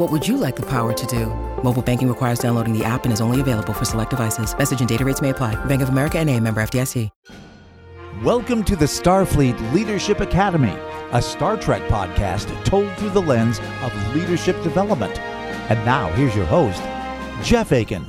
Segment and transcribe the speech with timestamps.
[0.00, 1.26] What would you like the power to do?
[1.62, 4.56] Mobile banking requires downloading the app and is only available for select devices.
[4.56, 5.62] Message and data rates may apply.
[5.66, 7.10] Bank of America and a member FDIC.
[8.24, 10.74] Welcome to the Starfleet Leadership Academy,
[11.12, 15.18] a Star Trek podcast told through the lens of leadership development.
[15.68, 16.80] And now, here's your host,
[17.46, 18.06] Jeff Akin.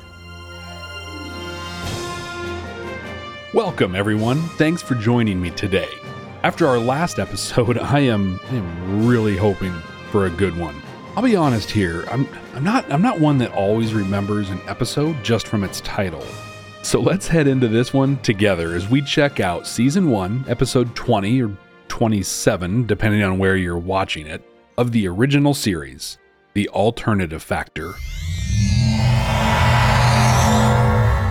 [3.54, 4.40] Welcome, everyone.
[4.56, 5.90] Thanks for joining me today.
[6.44, 9.74] After our last episode, I am, I am really hoping
[10.10, 10.82] for a good one.
[11.14, 12.06] I'll be honest here.
[12.10, 16.26] I'm I'm not I'm not one that always remembers an episode just from its title.
[16.84, 21.44] So let's head into this one together as we check out season 1, episode 20
[21.44, 21.58] or
[21.90, 24.42] 27 depending on where you're watching it
[24.78, 26.18] of the original series,
[26.54, 27.94] The Alternative Factor.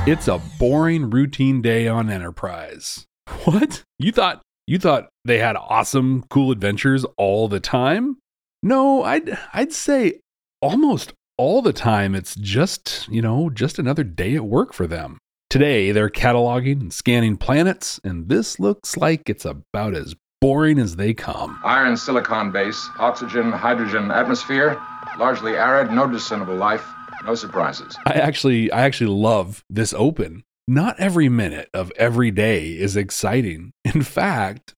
[0.07, 3.07] It's a boring routine day on Enterprise.
[3.45, 3.83] What?
[3.99, 8.19] You thought you thought they had awesome cool adventures all the time?
[8.63, 10.21] No, I'd I'd say
[10.61, 15.17] almost all the time it's just, you know, just another day at work for them.
[15.49, 20.97] Today they're cataloging and scanning planets, and this looks like it's about as boring as
[20.97, 21.59] they come.
[21.65, 24.79] Iron silicon base, oxygen, hydrogen atmosphere,
[25.19, 26.87] largely arid, no discernible life,
[27.25, 27.97] no surprises.
[28.07, 30.45] I actually I actually love this open.
[30.69, 33.73] Not every minute of every day is exciting.
[33.87, 34.75] In fact,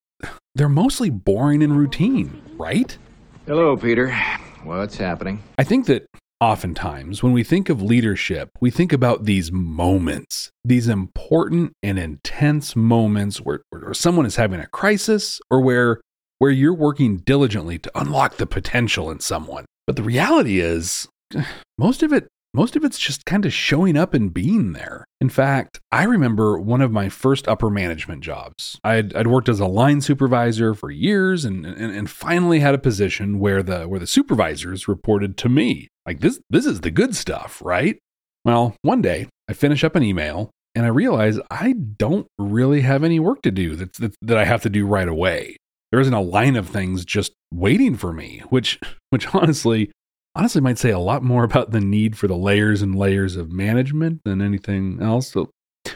[0.54, 2.96] they're mostly boring and routine, right?
[3.44, 4.14] Hello, Peter.
[4.62, 5.42] What's happening?
[5.58, 6.06] I think that
[6.41, 12.76] oftentimes when we think of leadership, we think about these moments, these important and intense
[12.76, 16.00] moments where, where someone is having a crisis or where
[16.38, 19.64] where you're working diligently to unlock the potential in someone.
[19.88, 21.08] But the reality is
[21.78, 25.06] most of it most of it's just kind of showing up and being there.
[25.20, 28.78] In fact, I remember one of my first upper management jobs.
[28.84, 32.78] I'd, I'd worked as a line supervisor for years and, and, and finally had a
[32.78, 35.88] position where the where the supervisors reported to me.
[36.04, 37.98] Like this this is the good stuff, right?
[38.44, 43.04] Well, one day I finish up an email and I realize I don't really have
[43.04, 45.56] any work to do that, that, that I have to do right away.
[45.90, 48.78] There isn't a line of things just waiting for me, which
[49.10, 49.90] which honestly
[50.34, 53.53] honestly might say a lot more about the need for the layers and layers of
[53.53, 55.32] management than anything else.
[55.32, 55.50] So,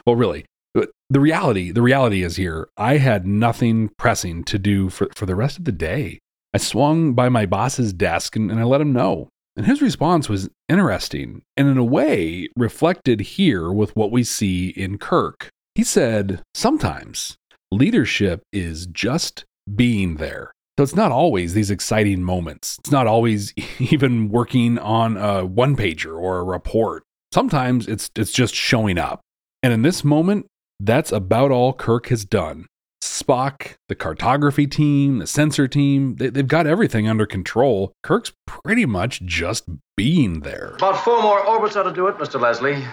[0.07, 0.45] well, really,
[0.77, 2.69] uh, the reality, the reality is here.
[2.77, 6.19] I had nothing pressing to do for, for the rest of the day.
[6.55, 9.29] I swung by my boss's desk and, and I let him know.
[9.57, 14.69] And his response was interesting and, in a way, reflected here with what we see
[14.69, 15.49] in Kirk.
[15.75, 17.37] He said, Sometimes
[17.71, 20.53] leadership is just being there.
[20.78, 22.76] So it's not always these exciting moments.
[22.81, 27.03] It's not always even working on a one pager or a report.
[27.32, 29.20] Sometimes it's it's just showing up.
[29.62, 30.47] And in this moment,
[30.78, 32.66] that's about all Kirk has done.
[33.03, 37.93] Spock, the cartography team, the sensor team, they, have got everything under control.
[38.03, 39.64] Kirk's pretty much just
[39.97, 40.75] being there.
[40.76, 42.41] About four more orbits ought to do it, Mr.
[42.41, 42.84] Leslie.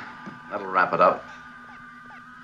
[0.50, 1.26] That'll wrap it up.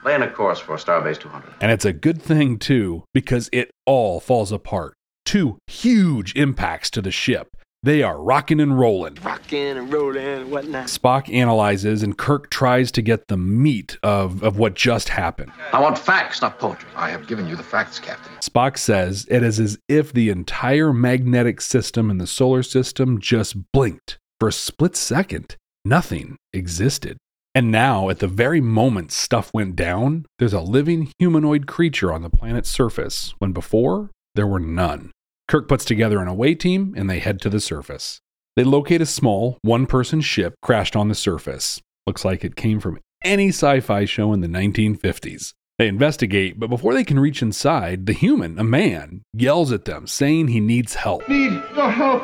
[0.03, 1.53] Laying a course for Starbase 200.
[1.61, 4.95] And it's a good thing, too, because it all falls apart
[5.29, 7.55] two huge impacts to the ship.
[7.83, 9.13] They are rocking and rolling.
[9.23, 10.87] Rocking and rolling and whatnot.
[10.87, 15.51] Spock analyzes, and Kirk tries to get the meat of, of what just happened.
[15.71, 16.89] I want facts, not poetry.
[16.95, 18.33] I have given you the facts, Captain.
[18.41, 23.55] Spock says it is as if the entire magnetic system in the solar system just
[23.71, 24.17] blinked.
[24.39, 27.17] For a split second, nothing existed.
[27.53, 32.23] And now, at the very moment stuff went down, there's a living humanoid creature on
[32.23, 35.11] the planet's surface, when before there were none.
[35.49, 38.21] Kirk puts together an away team and they head to the surface.
[38.55, 41.81] They locate a small, one person ship crashed on the surface.
[42.05, 45.53] Looks like it came from any sci fi show in the 1950s.
[45.79, 50.05] They investigate, but before they can reach inside, the human, a man, yells at them,
[50.05, 51.27] saying he needs help.
[51.27, 52.21] Need your help.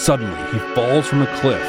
[0.00, 1.62] Suddenly, he falls from a cliff.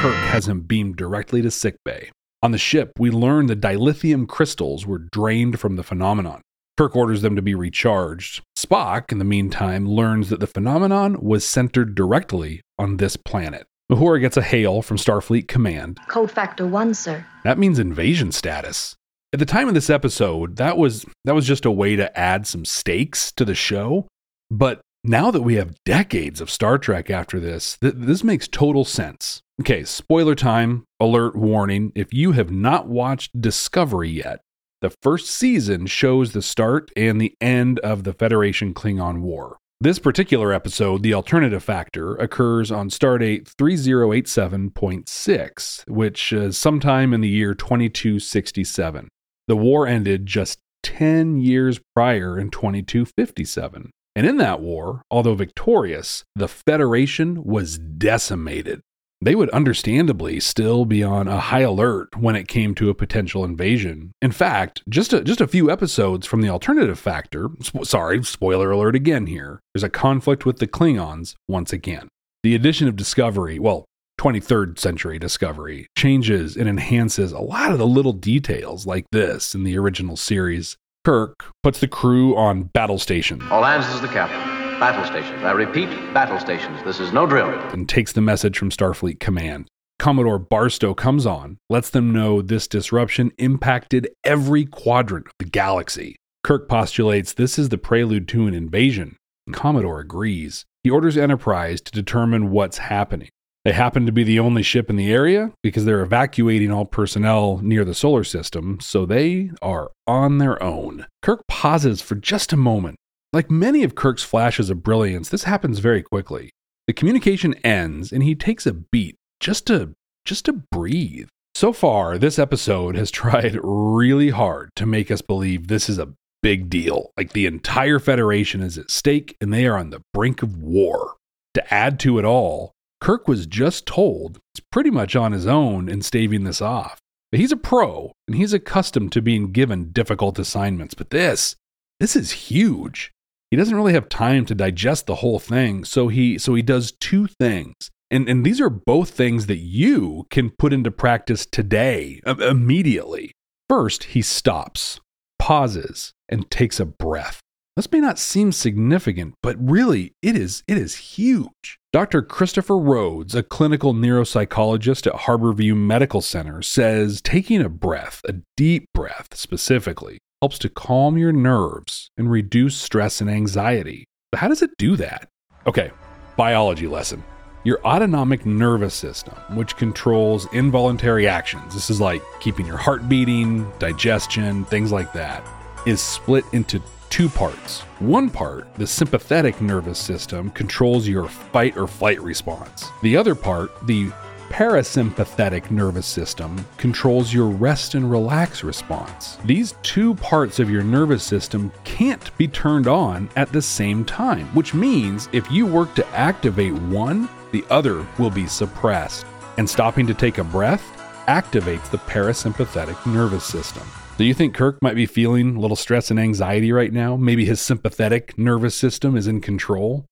[0.00, 2.10] Kirk has him beamed directly to sickbay.
[2.42, 6.42] On the ship, we learn the dilithium crystals were drained from the phenomenon.
[6.76, 8.42] Kirk orders them to be recharged.
[8.56, 13.66] Spock, in the meantime, learns that the phenomenon was centered directly on this planet.
[13.90, 15.98] Uhura gets a hail from Starfleet Command.
[16.08, 17.24] Code factor one, sir.
[17.44, 18.96] That means invasion status.
[19.32, 22.46] At the time of this episode, that was that was just a way to add
[22.46, 24.06] some stakes to the show.
[24.50, 28.84] But now that we have decades of Star Trek after this, th- this makes total
[28.84, 29.40] sense.
[29.58, 31.90] Okay, spoiler time, alert warning.
[31.94, 34.42] If you have not watched Discovery yet,
[34.82, 39.56] the first season shows the start and the end of the Federation Klingon War.
[39.80, 47.28] This particular episode, the alternative factor, occurs on stardate 3087.6, which is sometime in the
[47.28, 49.08] year 2267.
[49.48, 53.90] The war ended just 10 years prior in 2257.
[54.14, 58.82] And in that war, although victorious, the Federation was decimated.
[59.20, 63.44] They would understandably still be on a high alert when it came to a potential
[63.44, 64.12] invasion.
[64.20, 68.70] In fact, just a, just a few episodes from the alternative factor, sp- sorry, spoiler
[68.70, 72.08] alert again here, there's a conflict with the Klingons once again.
[72.42, 73.86] The addition of Discovery, well,
[74.20, 79.64] 23rd century Discovery, changes and enhances a lot of the little details like this in
[79.64, 80.76] the original series.
[81.04, 84.55] Kirk puts the crew on battle station All hands, is the captain.
[84.78, 85.42] Battle stations.
[85.42, 86.78] I repeat, battle stations.
[86.84, 87.48] This is no drill.
[87.48, 89.68] and takes the message from Starfleet Command.
[89.98, 96.16] Commodore Barstow comes on, lets them know this disruption impacted every quadrant of the galaxy.
[96.44, 99.16] Kirk postulates this is the prelude to an invasion.
[99.50, 100.66] Commodore agrees.
[100.84, 103.30] He orders Enterprise to determine what's happening.
[103.64, 107.60] They happen to be the only ship in the area because they're evacuating all personnel
[107.62, 111.06] near the solar system, so they are on their own.
[111.22, 112.96] Kirk pauses for just a moment.
[113.36, 116.54] Like many of Kirk's flashes of brilliance, this happens very quickly.
[116.86, 119.92] The communication ends and he takes a beat just to
[120.24, 121.28] just to breathe.
[121.54, 126.14] So far, this episode has tried really hard to make us believe this is a
[126.42, 127.10] big deal.
[127.18, 131.16] Like the entire Federation is at stake and they are on the brink of war.
[131.52, 132.72] To add to it all,
[133.02, 137.00] Kirk was just told he's pretty much on his own in staving this off.
[137.30, 140.94] But he's a pro and he's accustomed to being given difficult assignments.
[140.94, 141.54] But this,
[142.00, 143.12] this is huge.
[143.50, 146.92] He doesn't really have time to digest the whole thing, so he so he does
[146.92, 147.74] two things.
[148.10, 153.32] And and these are both things that you can put into practice today uh, immediately.
[153.68, 155.00] First, he stops,
[155.38, 157.40] pauses, and takes a breath.
[157.76, 161.78] This may not seem significant, but really it is it is huge.
[161.92, 162.22] Dr.
[162.22, 168.86] Christopher Rhodes, a clinical neuropsychologist at Harborview Medical Center, says taking a breath, a deep
[168.94, 174.06] breath specifically, helps to calm your nerves and reduce stress and anxiety.
[174.30, 175.28] But how does it do that?
[175.66, 175.90] Okay,
[176.36, 177.24] biology lesson.
[177.64, 183.68] Your autonomic nervous system, which controls involuntary actions, this is like keeping your heart beating,
[183.78, 185.44] digestion, things like that,
[185.86, 186.80] is split into
[187.10, 187.80] two parts.
[187.98, 192.88] One part, the sympathetic nervous system, controls your fight or flight response.
[193.02, 194.12] The other part, the
[194.50, 199.36] parasympathetic nervous system controls your rest and relax response.
[199.44, 204.46] These two parts of your nervous system can't be turned on at the same time,
[204.54, 209.26] which means if you work to activate one, the other will be suppressed.
[209.58, 210.82] And stopping to take a breath
[211.26, 213.82] activates the parasympathetic nervous system.
[214.18, 217.16] Do you think Kirk might be feeling a little stress and anxiety right now?
[217.16, 220.06] Maybe his sympathetic nervous system is in control?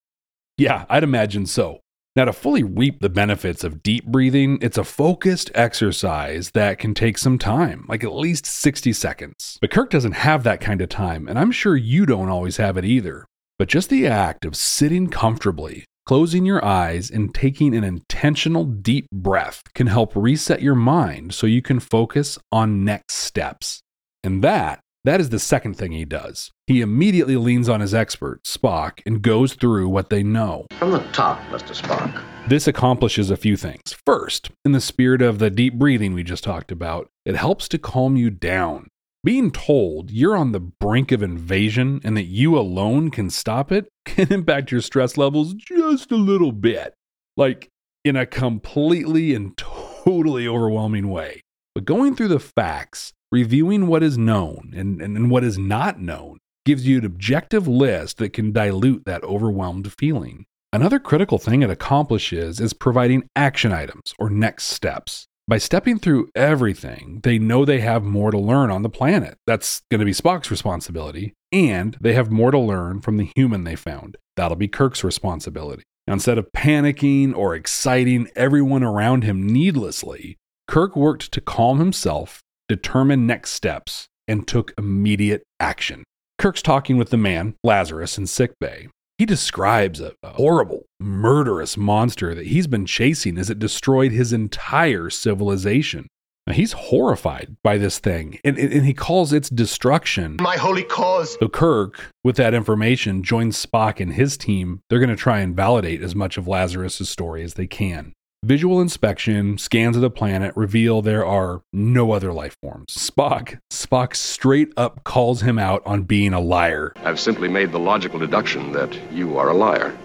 [0.57, 1.79] Yeah, I'd imagine so.
[2.15, 6.93] Now, to fully reap the benefits of deep breathing, it's a focused exercise that can
[6.93, 9.57] take some time, like at least 60 seconds.
[9.59, 12.77] But Kirk doesn't have that kind of time, and I'm sure you don't always have
[12.77, 13.25] it either.
[13.59, 19.07] But just the act of sitting comfortably, closing your eyes, and taking an intentional deep
[19.11, 23.81] breath can help reset your mind so you can focus on next steps.
[24.23, 26.51] And that, that is the second thing he does.
[26.67, 30.65] He immediately leans on his expert, Spock, and goes through what they know.
[30.79, 31.79] From the top, Mr.
[31.79, 32.23] Spock.
[32.47, 33.95] This accomplishes a few things.
[34.03, 37.77] First, in the spirit of the deep breathing we just talked about, it helps to
[37.77, 38.87] calm you down.
[39.23, 43.87] Being told you're on the brink of invasion and that you alone can stop it
[44.05, 46.95] can impact your stress levels just a little bit.
[47.37, 47.69] Like
[48.03, 51.41] in a completely and totally overwhelming way.
[51.75, 55.99] But going through the facts, reviewing what is known and, and, and what is not
[55.99, 60.45] known, gives you an objective list that can dilute that overwhelmed feeling.
[60.73, 65.25] Another critical thing it accomplishes is providing action items or next steps.
[65.47, 69.37] By stepping through everything, they know they have more to learn on the planet.
[69.45, 71.33] That's going to be Spock's responsibility.
[71.51, 74.17] And they have more to learn from the human they found.
[74.35, 75.83] That'll be Kirk's responsibility.
[76.07, 82.41] Now, instead of panicking or exciting everyone around him needlessly, Kirk worked to calm himself,
[82.67, 86.03] determine next steps, and took immediate action.
[86.37, 88.87] Kirk's talking with the man, Lazarus, in sickbay.
[89.17, 94.33] He describes a, a horrible, murderous monster that he's been chasing as it destroyed his
[94.33, 96.07] entire civilization.
[96.45, 100.83] Now, he's horrified by this thing, and, and, and he calls its destruction My holy
[100.83, 101.37] cause.
[101.39, 104.81] so Kirk, with that information, joins Spock and his team.
[104.89, 108.13] They're going to try and validate as much of Lazarus' story as they can.
[108.45, 112.93] Visual inspection, scans of the planet reveal there are no other life forms.
[112.93, 116.93] Spock, Spock straight up calls him out on being a liar.
[116.97, 119.97] I've simply made the logical deduction that you are a liar.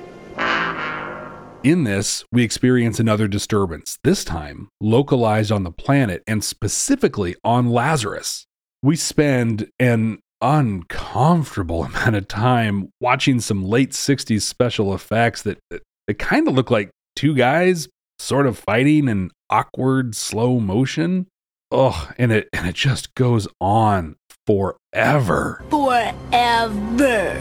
[1.63, 7.69] In this, we experience another disturbance, this time localized on the planet and specifically on
[7.69, 8.47] Lazarus.
[8.83, 15.83] We spend an uncomfortable amount of time watching some late 60s special effects that, that,
[16.07, 17.87] that kind of look like two guys
[18.21, 21.27] sort of fighting in awkward slow motion.
[21.71, 25.65] Oh, and it and it just goes on forever.
[25.71, 27.41] Forever.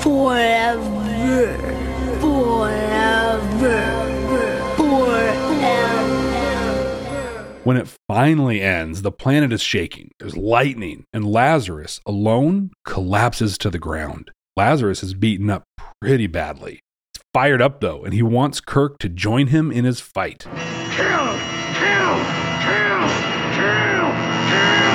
[0.00, 1.58] Forever.
[2.20, 3.88] Forever.
[4.76, 5.58] Forever.
[7.64, 10.10] When it finally ends, the planet is shaking.
[10.18, 14.32] There's lightning, and Lazarus, alone, collapses to the ground.
[14.56, 15.62] Lazarus is beaten up
[16.00, 16.80] pretty badly.
[17.34, 20.40] Fired up, though, and he wants Kirk to join him in his fight.
[20.40, 20.52] Kill!
[20.92, 22.18] Kill!
[22.60, 23.08] Kill!
[23.56, 24.12] Kill!
[24.50, 24.92] Kill!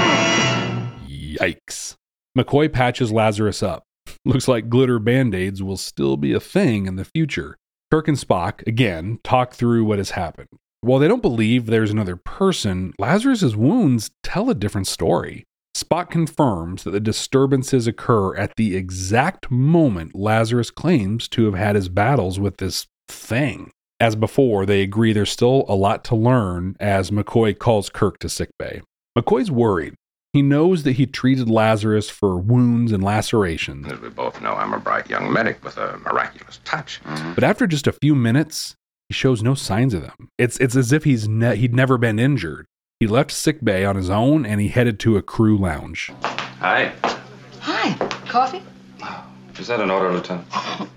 [1.42, 1.96] Yikes.
[2.38, 3.82] McCoy patches Lazarus up.
[4.26, 7.58] Looks like glitter band aids will still be a thing in the future.
[7.90, 10.50] Kirk and Spock, again, talk through what has happened.
[10.82, 15.47] While they don't believe there's another person, Lazarus's wounds tell a different story.
[15.78, 21.76] Spock confirms that the disturbances occur at the exact moment Lazarus claims to have had
[21.76, 23.70] his battles with this thing.
[24.00, 28.28] As before, they agree there's still a lot to learn as McCoy calls Kirk to
[28.28, 28.82] sickbay.
[29.16, 29.94] McCoy's worried.
[30.34, 34.74] He knows that he treated Lazarus for wounds and lacerations, As we both know, I'm
[34.74, 37.02] a bright young medic with a miraculous touch.
[37.04, 37.34] Mm-hmm.
[37.36, 38.76] but after just a few minutes,
[39.10, 40.30] he shows no signs of them.
[40.40, 42.66] It's it's as if he's ne- he'd never been injured.
[43.00, 46.12] He left sickbay on his own and he headed to a crew lounge.
[46.24, 46.92] Hi.
[47.60, 47.94] Hi.
[48.26, 48.64] Coffee?
[49.60, 50.48] Is that an order, Lieutenant?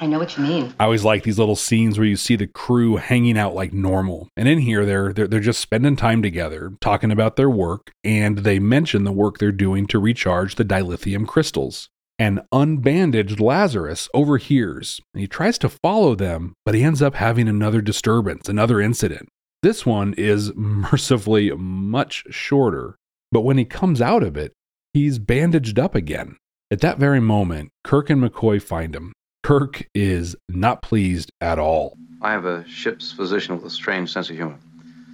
[0.00, 0.72] I know what you mean.
[0.78, 4.28] I always like these little scenes where you see the crew hanging out like normal.
[4.36, 8.38] And in here they're they're, they're just spending time together, talking about their work, and
[8.38, 11.88] they mention the work they're doing to recharge the dilithium crystals.
[12.16, 17.48] An unbandaged Lazarus overhears, and he tries to follow them, but he ends up having
[17.48, 19.28] another disturbance, another incident.
[19.64, 22.98] This one is mercifully much shorter,
[23.32, 24.52] but when he comes out of it,
[24.92, 26.36] he's bandaged up again.
[26.70, 29.14] At that very moment, Kirk and McCoy find him.
[29.42, 31.96] Kirk is not pleased at all.
[32.20, 34.58] I have a ship's physician with a strange sense of humor.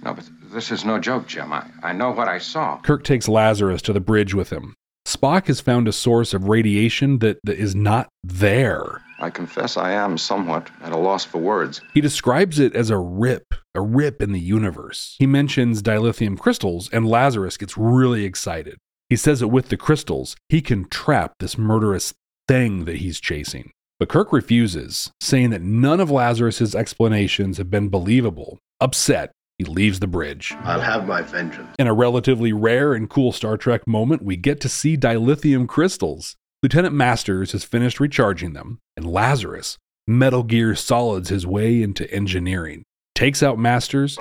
[0.03, 1.53] No, but this is no joke, Jim.
[1.53, 2.77] I, I know what I saw.
[2.81, 4.75] Kirk takes Lazarus to the bridge with him.
[5.21, 9.03] Spock has found a source of radiation that, that is not there.
[9.19, 11.79] I confess I am somewhat at a loss for words.
[11.93, 15.15] He describes it as a rip, a rip in the universe.
[15.19, 18.79] He mentions dilithium crystals, and Lazarus gets really excited.
[19.09, 22.15] He says that with the crystals, he can trap this murderous
[22.47, 23.69] thing that he's chasing.
[23.99, 28.57] But Kirk refuses, saying that none of Lazarus's explanations have been believable.
[28.79, 30.55] Upset, he leaves the bridge.
[30.63, 31.69] I'll have my vengeance.
[31.77, 36.35] In a relatively rare and cool Star Trek moment, we get to see dilithium crystals.
[36.63, 39.77] Lieutenant Masters has finished recharging them, and Lazarus,
[40.07, 44.17] Metal Gear solids his way into engineering, takes out Masters,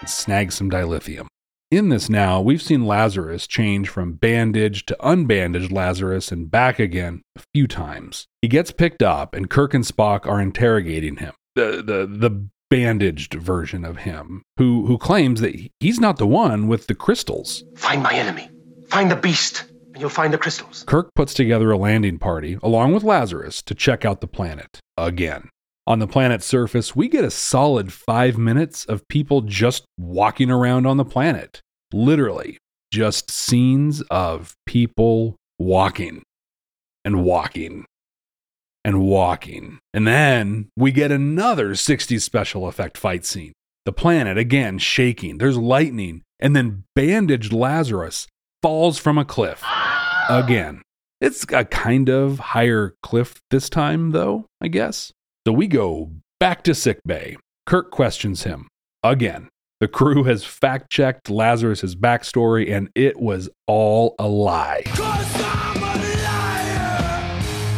[0.00, 1.28] and snags some dilithium.
[1.70, 7.22] In this now, we've seen Lazarus change from bandaged to unbandaged Lazarus and back again
[7.36, 8.26] a few times.
[8.42, 11.32] He gets picked up, and Kirk and Spock are interrogating him.
[11.54, 16.66] The, the, the bandaged version of him, who, who claims that he's not the one
[16.66, 17.62] with the crystals.
[17.76, 18.50] Find my enemy.
[18.88, 20.82] Find the beast, and you'll find the crystals.
[20.88, 25.50] Kirk puts together a landing party, along with Lazarus, to check out the planet again.
[25.86, 30.84] On the planet's surface, we get a solid five minutes of people just walking around
[30.84, 31.60] on the planet.
[31.92, 32.58] Literally,
[32.92, 36.24] just scenes of people walking
[37.04, 37.84] and walking
[38.84, 39.78] and walking.
[39.92, 43.52] And then we get another 60s special effect fight scene.
[43.84, 48.26] The planet again shaking, there's lightning, and then bandaged Lazarus
[48.62, 49.62] falls from a cliff
[50.28, 50.82] again.
[51.20, 55.12] It's a kind of higher cliff this time, though, I guess.
[55.46, 57.36] So we go back to sick bay.
[57.66, 58.68] Kirk questions him
[59.02, 59.48] again.
[59.80, 64.82] The crew has fact checked Lazarus' backstory, and it was all a lie.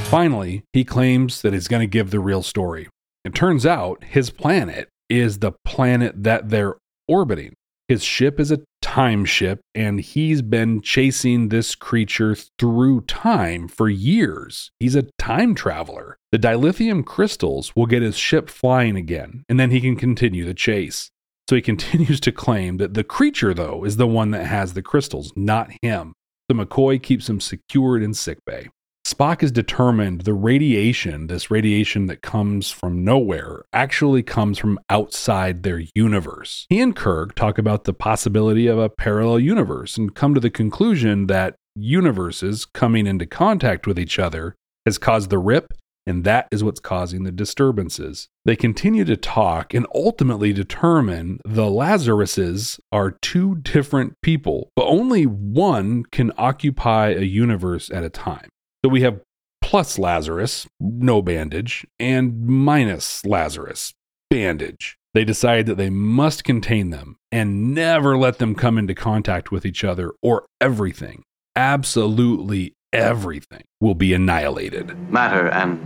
[0.08, 2.88] Finally, he claims that he's going to give the real story.
[3.24, 6.76] It turns out his planet is the planet that they're
[7.08, 7.54] orbiting.
[7.88, 13.88] His ship is a time ship, and he's been chasing this creature through time for
[13.88, 14.70] years.
[14.78, 16.16] He's a time traveler.
[16.30, 20.54] The dilithium crystals will get his ship flying again, and then he can continue the
[20.54, 21.10] chase.
[21.50, 24.82] So he continues to claim that the creature, though, is the one that has the
[24.82, 26.12] crystals, not him.
[26.48, 28.68] So McCoy keeps him secured in sickbay.
[29.06, 35.62] Spock is determined the radiation, this radiation that comes from nowhere, actually comes from outside
[35.62, 36.66] their universe.
[36.68, 40.50] He and Kirk talk about the possibility of a parallel universe and come to the
[40.50, 45.72] conclusion that universes coming into contact with each other has caused the rip,
[46.04, 48.26] and that is what's causing the disturbances.
[48.44, 55.26] They continue to talk and ultimately determine the Lazaruses are two different people, but only
[55.26, 58.48] one can occupy a universe at a time.
[58.86, 59.20] So we have
[59.60, 63.92] plus Lazarus, no bandage, and minus Lazarus,
[64.30, 64.96] bandage.
[65.12, 69.66] They decide that they must contain them and never let them come into contact with
[69.66, 71.24] each other, or everything,
[71.56, 74.96] absolutely everything, will be annihilated.
[75.10, 75.80] Matter and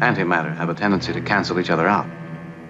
[0.00, 2.08] antimatter have a tendency to cancel each other out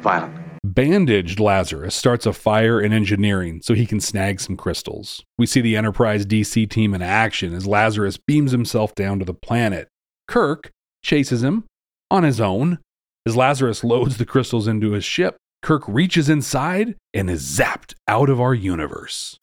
[0.00, 0.39] violently.
[0.62, 5.24] Bandaged Lazarus starts a fire in engineering so he can snag some crystals.
[5.38, 9.32] We see the Enterprise DC team in action as Lazarus beams himself down to the
[9.32, 9.88] planet.
[10.28, 10.70] Kirk
[11.02, 11.64] chases him
[12.10, 12.78] on his own.
[13.24, 18.28] As Lazarus loads the crystals into his ship, Kirk reaches inside and is zapped out
[18.28, 19.38] of our universe.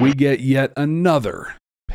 [0.00, 1.54] We get yet another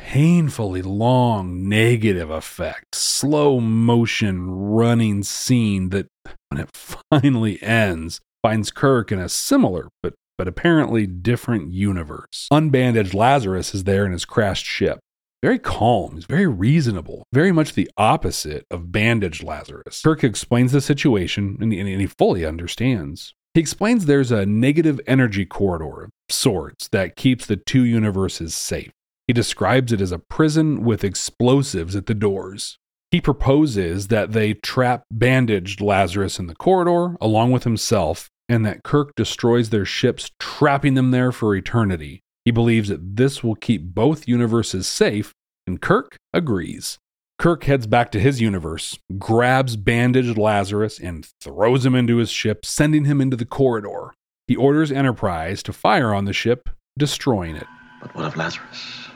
[0.10, 6.08] painfully long negative effect, slow motion running scene that,
[6.50, 6.70] when it
[7.12, 12.48] finally ends, finds Kirk in a similar but but apparently different universe.
[12.52, 14.98] Unbandaged Lazarus is there in his crashed ship.
[15.44, 20.02] Very calm, he's very reasonable, very much the opposite of bandaged Lazarus.
[20.02, 23.36] Kirk explains the situation and, and he fully understands.
[23.54, 28.92] He explains there's a negative energy corridor of sorts that keeps the two universes safe.
[29.30, 32.80] He describes it as a prison with explosives at the doors.
[33.12, 38.82] He proposes that they trap bandaged Lazarus in the corridor along with himself, and that
[38.82, 42.24] Kirk destroys their ships, trapping them there for eternity.
[42.44, 45.32] He believes that this will keep both universes safe,
[45.68, 46.98] and Kirk agrees.
[47.38, 52.66] Kirk heads back to his universe, grabs bandaged Lazarus, and throws him into his ship,
[52.66, 54.16] sending him into the corridor.
[54.48, 57.68] He orders Enterprise to fire on the ship, destroying it.
[58.02, 59.09] But what of Lazarus?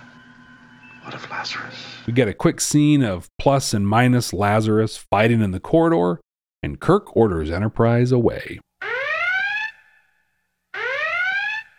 [1.03, 1.75] What of Lazarus?
[2.07, 6.21] We get a quick scene of plus and minus Lazarus fighting in the corridor,
[6.61, 8.59] and Kirk orders Enterprise away.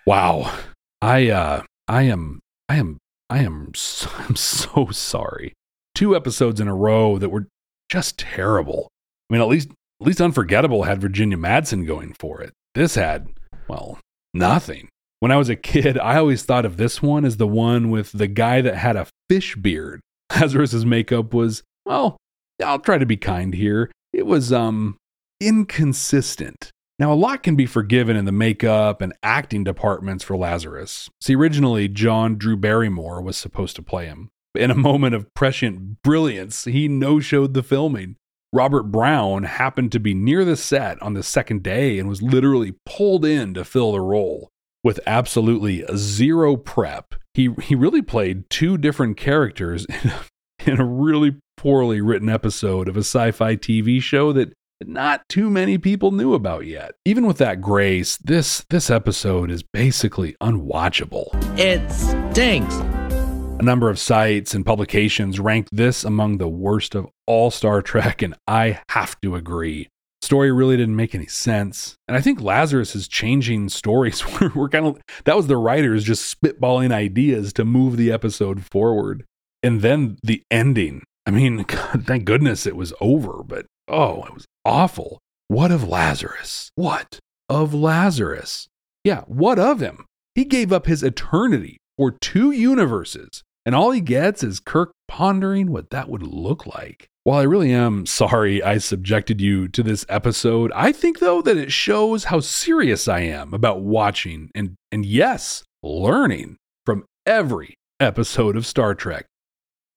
[0.07, 0.53] Wow.
[1.01, 2.99] I uh I am I am
[3.31, 5.55] I am so, I'm so sorry.
[5.95, 7.49] Two episodes in a row that were
[7.91, 8.89] just terrible.
[9.31, 12.53] I mean, at least at least Unforgettable had Virginia Madsen going for it.
[12.75, 13.29] This had,
[13.69, 13.99] well,
[14.35, 14.89] nothing.
[15.25, 18.13] When I was a kid, I always thought of this one as the one with
[18.13, 20.03] the guy that had a fish beard.
[20.39, 22.19] Lazarus's makeup was, well,
[22.63, 23.91] I'll try to be kind here.
[24.13, 24.99] It was um
[25.41, 26.71] inconsistent.
[26.99, 31.09] Now, a lot can be forgiven in the makeup and acting departments for Lazarus.
[31.23, 34.29] See, originally, John Drew Barrymore was supposed to play him.
[34.55, 38.17] In a moment of prescient brilliance, he no showed the filming.
[38.53, 42.75] Robert Brown happened to be near the set on the second day and was literally
[42.85, 44.51] pulled in to fill the role.
[44.85, 50.85] With absolutely zero prep, he, he really played two different characters in a, in a
[50.85, 56.11] really poorly written episode of a sci fi TV show that not too many people
[56.11, 56.93] knew about yet.
[57.07, 61.29] Even with that grace, this this episode is basically unwatchable.
[61.59, 62.75] It stinks.
[62.75, 68.21] A number of sites and publications ranked this among the worst of all Star Trek,
[68.21, 69.89] and I have to agree.
[70.25, 71.97] Story really didn't make any sense.
[72.09, 74.25] And I think Lazarus is changing stories.
[74.55, 79.27] we're kind of that was the writers just spitballing ideas to move the episode forward.
[79.63, 81.03] And then the ending.
[81.27, 85.19] I mean, God, thank goodness it was over, but oh, it was awful.
[85.49, 86.71] What of Lazarus?
[86.75, 87.19] What
[87.51, 88.67] of Lazarus?
[89.05, 90.07] Yeah, what of him?
[90.35, 95.71] He gave up his eternity for two universes, and all he gets is Kirk pondering
[95.71, 97.09] what that would look like.
[97.27, 101.57] While I really am sorry I subjected you to this episode, I think though that
[101.57, 108.59] it shows how serious I am about watching and, and yes, learning from every episode
[108.59, 109.25] of Star Trek.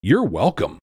[0.02, 0.80] You're welcome.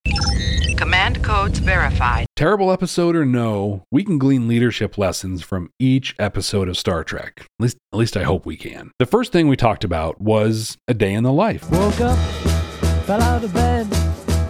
[0.77, 2.27] Command codes verified.
[2.37, 7.39] Terrible episode or no, we can glean leadership lessons from each episode of Star Trek.
[7.39, 8.91] At least, at least I hope we can.
[8.99, 11.71] The first thing we talked about was a day in the life.
[11.71, 12.19] Woke up,
[13.07, 13.91] fell out of bed,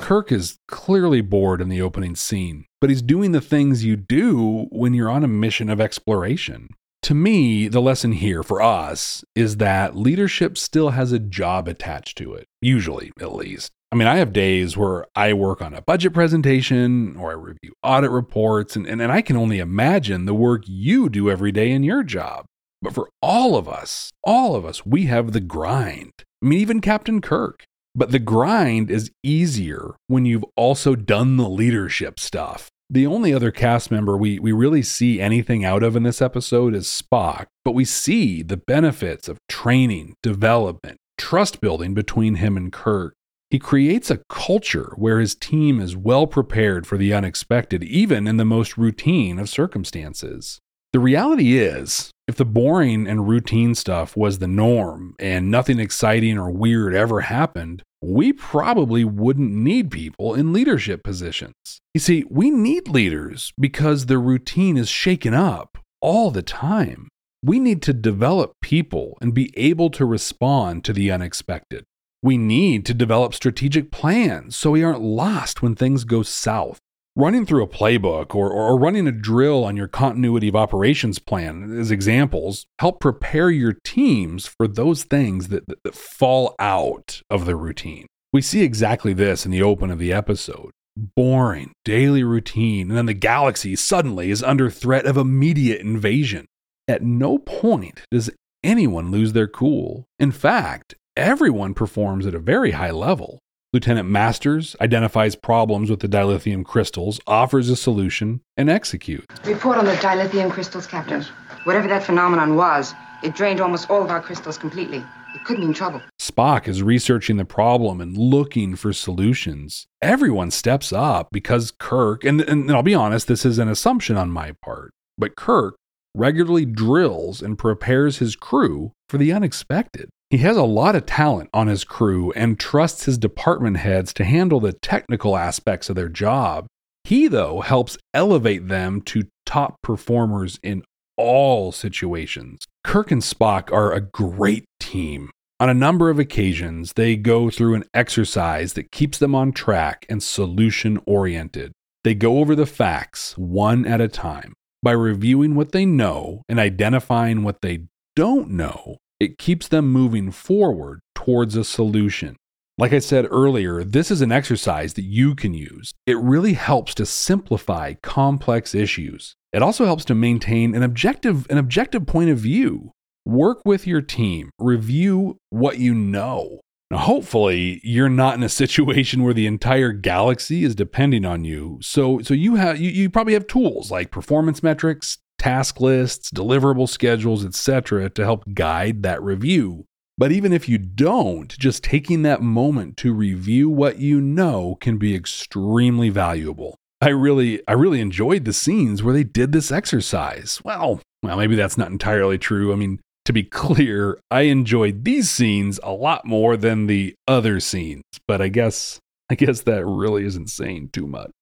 [0.05, 4.67] Kirk is clearly bored in the opening scene, but he's doing the things you do
[4.71, 6.69] when you're on a mission of exploration.
[7.05, 12.19] To me, the lesson here for us is that leadership still has a job attached
[12.19, 13.71] to it, usually at least.
[13.91, 17.73] I mean, I have days where I work on a budget presentation or I review
[17.83, 21.71] audit reports, and, and, and I can only imagine the work you do every day
[21.71, 22.45] in your job.
[22.83, 26.13] But for all of us, all of us, we have the grind.
[26.43, 27.65] I mean, even Captain Kirk.
[27.95, 32.69] But the grind is easier when you've also done the leadership stuff.
[32.91, 36.75] The only other cast member we, we really see anything out of in this episode
[36.75, 42.73] is Spock, but we see the benefits of training, development, trust building between him and
[42.73, 43.15] Kirk.
[43.51, 48.37] He creates a culture where his team is well prepared for the unexpected, even in
[48.37, 50.59] the most routine of circumstances.
[50.93, 56.39] The reality is, if the boring and routine stuff was the norm and nothing exciting
[56.39, 61.55] or weird ever happened, we probably wouldn't need people in leadership positions.
[61.93, 67.09] You see, we need leaders because the routine is shaken up all the time.
[67.43, 71.85] We need to develop people and be able to respond to the unexpected.
[72.23, 76.79] We need to develop strategic plans so we aren't lost when things go south.
[77.17, 81.79] Running through a playbook or, or running a drill on your continuity of operations plan
[81.79, 87.47] as examples help prepare your teams for those things that, that, that fall out of
[87.47, 88.07] the routine.
[88.33, 93.07] We see exactly this in the open of the episode boring daily routine, and then
[93.07, 96.47] the galaxy suddenly is under threat of immediate invasion.
[96.87, 98.31] At no point does
[98.63, 100.07] anyone lose their cool.
[100.19, 103.39] In fact, everyone performs at a very high level.
[103.75, 109.27] Lieutenant Masters identifies problems with the dilithium crystals, offers a solution, and executes.
[109.45, 111.25] Report on the dilithium crystals, Captain.
[111.65, 114.99] Whatever that phenomenon was, it drained almost all of our crystals completely.
[114.99, 116.01] It could mean trouble.
[116.21, 119.89] Spock is researching the problem and looking for solutions.
[120.01, 124.31] Everyone steps up because Kirk, and, and I'll be honest, this is an assumption on
[124.31, 125.75] my part, but Kirk
[126.15, 130.11] regularly drills and prepares his crew for the unexpected.
[130.29, 134.25] He has a lot of talent on his crew and trusts his department heads to
[134.25, 136.67] handle the technical aspects of their job.
[137.05, 140.83] He, though, helps elevate them to top performers in
[141.17, 142.67] all situations.
[142.83, 145.31] Kirk and Spock are a great team.
[145.61, 150.07] On a number of occasions, they go through an exercise that keeps them on track
[150.09, 151.71] and solution oriented.
[152.03, 154.55] They go over the facts one at a time.
[154.83, 157.85] By reviewing what they know and identifying what they
[158.17, 162.37] don't know, it keeps them moving forward towards a solution.
[162.77, 165.93] Like I said earlier, this is an exercise that you can use.
[166.07, 169.37] It really helps to simplify complex issues.
[169.53, 172.91] It also helps to maintain an objective an objective point of view.
[173.25, 176.61] Work with your team, review what you know.
[176.91, 181.79] Now, hopefully, you're not in a situation where the entire galaxy is depending on you.
[181.81, 186.89] So, so you have you, you probably have tools like performance metrics, task lists, deliverable
[186.89, 189.85] schedules, etc., to help guide that review.
[190.17, 194.97] But even if you don't, just taking that moment to review what you know can
[194.97, 196.79] be extremely valuable.
[197.03, 200.63] I really I really enjoyed the scenes where they did this exercise.
[200.65, 202.73] Well, well maybe that's not entirely true.
[202.73, 207.61] I mean, to be clear, I enjoyed these scenes a lot more than the other
[207.61, 211.33] scenes, but I guess I guess that really isn't saying too much.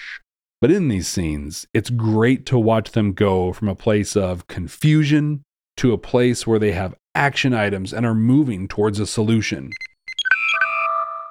[0.62, 5.42] But in these scenes, it's great to watch them go from a place of confusion
[5.78, 9.70] to a place where they have action items and are moving towards a solution.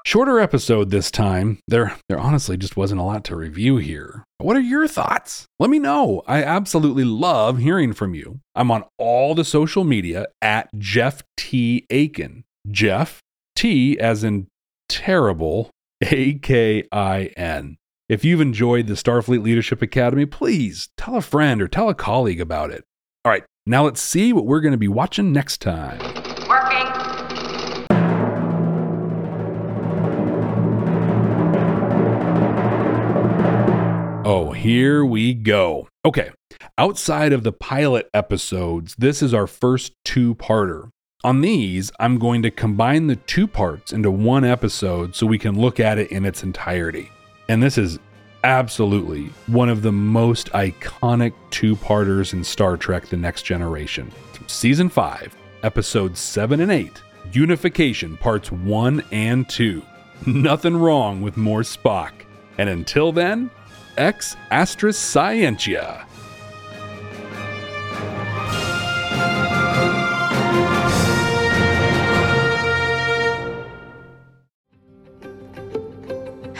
[0.05, 1.59] Shorter episode this time.
[1.65, 4.25] There there honestly just wasn't a lot to review here.
[4.39, 5.45] What are your thoughts?
[5.59, 6.23] Let me know.
[6.27, 8.41] I absolutely love hearing from you.
[8.53, 12.43] I'm on all the social media at Jeff T Akin.
[12.69, 13.21] Jeff
[13.55, 14.47] T as in
[14.89, 15.69] terrible
[16.01, 17.77] A K I N.
[18.11, 22.41] If you've enjoyed the Starfleet Leadership Academy, please tell a friend or tell a colleague
[22.41, 22.83] about it.
[23.23, 25.97] All right, now let's see what we're going to be watching next time.
[26.49, 26.87] Working.
[34.25, 35.87] Oh, here we go.
[36.03, 36.31] Okay,
[36.77, 40.89] outside of the pilot episodes, this is our first two parter.
[41.23, 45.57] On these, I'm going to combine the two parts into one episode so we can
[45.57, 47.09] look at it in its entirety.
[47.51, 47.99] And this is
[48.45, 54.09] absolutely one of the most iconic two parters in Star Trek The Next Generation.
[54.47, 57.01] Season 5, Episodes 7 and 8,
[57.33, 59.83] Unification Parts 1 and 2.
[60.27, 62.13] Nothing wrong with more Spock.
[62.57, 63.51] And until then,
[63.97, 66.05] ex Astra Scientia.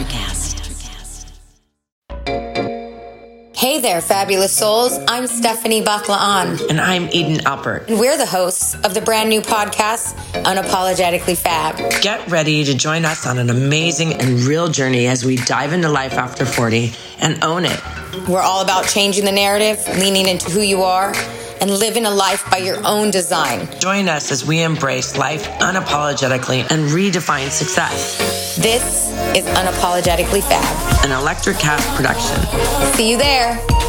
[0.00, 0.56] Electricast.
[3.54, 4.98] Hey there, fabulous souls.
[5.06, 6.70] I'm Stephanie Baklaan.
[6.70, 7.88] And I'm Eden Alpert.
[7.88, 11.76] And we're the hosts of the brand new podcast, Unapologetically Fab.
[12.00, 15.90] Get ready to join us on an amazing and real journey as we dive into
[15.90, 17.80] life after 40 and own it.
[18.26, 21.12] We're all about changing the narrative, leaning into who you are,
[21.60, 23.68] and living a life by your own design.
[23.78, 28.39] Join us as we embrace life unapologetically and redefine success.
[28.56, 32.36] This is Unapologetically Fab, an Electricast production.
[32.94, 33.79] See you there.